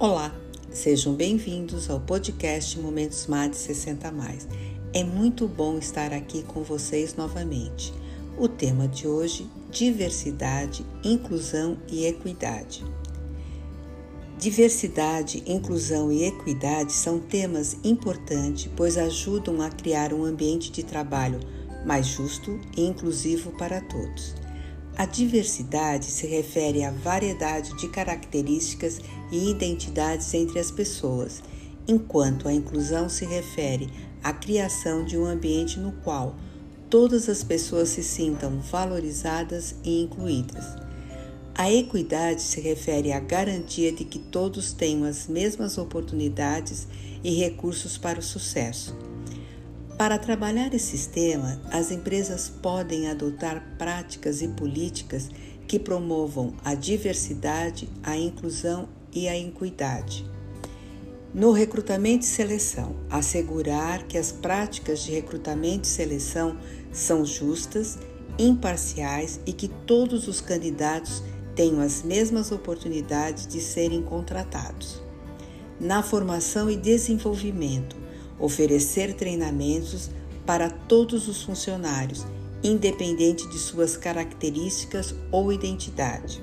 [0.00, 0.32] Olá,
[0.70, 4.46] sejam bem-vindos ao podcast Momentos MAD 60 Mais.
[4.94, 7.92] É muito bom estar aqui com vocês novamente.
[8.38, 12.84] O tema de hoje: diversidade, inclusão e equidade.
[14.38, 21.40] Diversidade, inclusão e equidade são temas importantes, pois ajudam a criar um ambiente de trabalho
[21.84, 24.32] mais justo e inclusivo para todos.
[24.98, 31.40] A diversidade se refere à variedade de características e identidades entre as pessoas,
[31.86, 33.88] enquanto a inclusão se refere
[34.24, 36.34] à criação de um ambiente no qual
[36.90, 40.64] todas as pessoas se sintam valorizadas e incluídas.
[41.54, 46.88] A equidade se refere à garantia de que todos tenham as mesmas oportunidades
[47.22, 48.96] e recursos para o sucesso.
[49.98, 55.28] Para trabalhar esse sistema, as empresas podem adotar práticas e políticas
[55.66, 60.24] que promovam a diversidade, a inclusão e a equidade.
[61.34, 66.56] No recrutamento e seleção, assegurar que as práticas de recrutamento e seleção
[66.92, 67.98] são justas,
[68.38, 71.24] imparciais e que todos os candidatos
[71.56, 75.02] tenham as mesmas oportunidades de serem contratados.
[75.80, 78.07] Na formação e desenvolvimento,
[78.38, 80.10] oferecer treinamentos
[80.46, 82.26] para todos os funcionários,
[82.62, 86.42] independente de suas características ou identidade.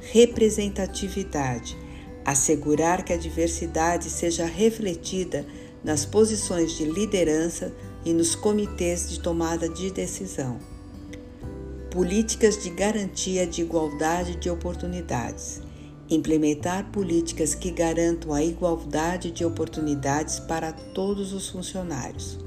[0.00, 1.76] Representatividade
[2.28, 5.46] assegurar que a diversidade seja refletida
[5.82, 7.72] nas posições de liderança
[8.04, 10.58] e nos comitês de tomada de decisão.
[11.90, 15.62] Políticas de garantia de igualdade de oportunidades
[16.10, 22.38] implementar políticas que garantam a igualdade de oportunidades para todos os funcionários.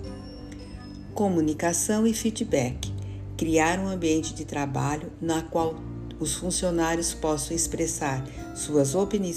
[1.13, 2.91] Comunicação e feedback
[3.37, 5.75] criar um ambiente de trabalho na qual
[6.19, 8.23] os funcionários possam expressar
[8.55, 9.35] suas opini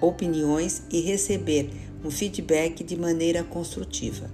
[0.00, 1.70] opiniões e receber
[2.04, 4.30] um feedback de maneira construtiva.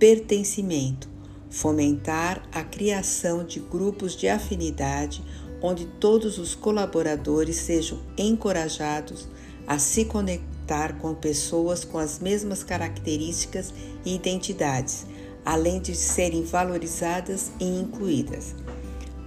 [0.00, 1.08] Pertencimento
[1.48, 5.22] fomentar a criação de grupos de afinidade
[5.64, 9.26] onde todos os colaboradores sejam encorajados
[9.66, 13.72] a se conectar com pessoas com as mesmas características
[14.04, 15.06] e identidades,
[15.42, 18.54] além de serem valorizadas e incluídas.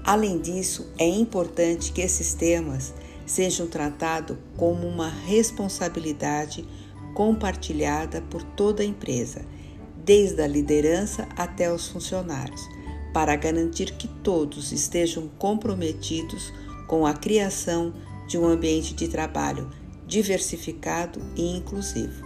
[0.04, 2.94] Além disso, é importante que esses temas
[3.26, 6.64] sejam tratados como uma responsabilidade
[7.16, 9.42] compartilhada por toda a empresa,
[10.06, 12.77] desde a liderança até os funcionários
[13.18, 16.54] para garantir que todos estejam comprometidos
[16.86, 17.92] com a criação
[18.28, 19.72] de um ambiente de trabalho
[20.06, 22.24] diversificado e inclusivo.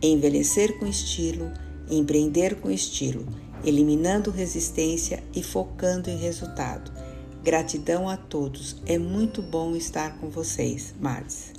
[0.00, 1.50] Envelhecer com estilo,
[1.90, 3.26] empreender com estilo,
[3.64, 6.92] eliminando resistência e focando em resultado.
[7.42, 8.76] Gratidão a todos.
[8.86, 11.52] É muito bom estar com vocês, Mads.